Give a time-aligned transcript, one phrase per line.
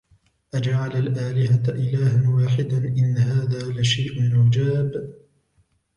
[0.53, 5.11] أجعل الآلهة إلها واحدا إن هذا لشيء عجاب